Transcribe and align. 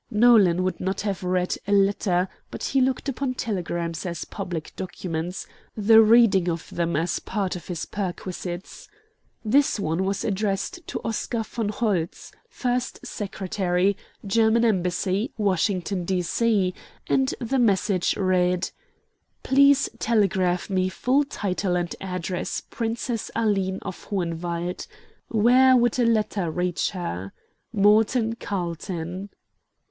Nolan 0.09 0.63
would 0.63 0.79
not 0.81 1.01
have 1.01 1.21
read 1.23 1.55
a 1.67 1.71
letter, 1.71 2.27
but 2.49 2.63
he 2.63 2.81
looked 2.81 3.07
upon 3.07 3.35
telegrams 3.35 4.03
as 4.03 4.25
public 4.25 4.75
documents, 4.75 5.45
the 5.77 6.01
reading 6.01 6.49
of 6.49 6.67
them 6.71 6.95
as 6.95 7.19
part 7.19 7.55
of 7.55 7.67
his 7.67 7.85
perquisites. 7.85 8.89
This 9.45 9.79
one 9.79 10.03
was 10.03 10.25
addressed 10.25 10.79
to 10.87 10.99
Oscar 11.03 11.43
Von 11.43 11.69
Holtz, 11.69 12.31
First 12.49 13.05
Secretary, 13.05 13.95
German 14.25 14.65
Embassy, 14.65 15.33
Washington, 15.37 16.03
D.C., 16.03 16.73
and 17.05 17.31
the 17.39 17.59
message 17.59 18.17
read: 18.17 18.71
"Please 19.43 19.87
telegraph 19.99 20.67
me 20.67 20.89
full 20.89 21.23
title 21.25 21.75
and 21.75 21.95
address 22.01 22.59
Princess 22.71 23.29
Aline 23.35 23.77
of 23.83 24.05
Hohenwald. 24.05 24.87
Where 25.27 25.77
would 25.77 25.99
a 25.99 26.05
letter 26.05 26.49
reach 26.49 26.89
her? 26.89 27.33
"MORTON 27.71 28.37
CARLTON." 28.37 29.29